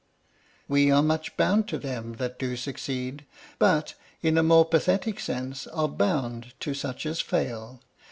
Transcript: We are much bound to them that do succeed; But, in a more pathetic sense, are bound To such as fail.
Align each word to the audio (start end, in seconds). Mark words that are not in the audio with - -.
We 0.67 0.89
are 0.89 1.03
much 1.03 1.37
bound 1.37 1.67
to 1.67 1.77
them 1.77 2.13
that 2.13 2.39
do 2.39 2.57
succeed; 2.57 3.23
But, 3.59 3.93
in 4.23 4.35
a 4.35 4.41
more 4.41 4.65
pathetic 4.65 5.19
sense, 5.19 5.67
are 5.67 5.87
bound 5.87 6.55
To 6.61 6.73
such 6.73 7.05
as 7.05 7.21
fail. 7.21 7.81